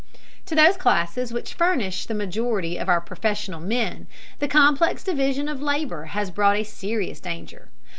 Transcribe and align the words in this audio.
To 0.47 0.55
those 0.55 0.77
classes 0.77 1.31
which 1.31 1.53
furnish 1.53 2.07
the 2.07 2.15
majority 2.15 2.75
of 2.79 2.89
our 2.89 2.99
professional 3.01 3.59
men, 3.59 4.07
the 4.39 4.47
complex 4.47 5.03
division 5.03 5.47
of 5.47 5.61
labor 5.61 6.05
has 6.05 6.31
brought 6.31 6.57
a 6.57 6.63
serious 6.63 7.19
danger. 7.19 7.69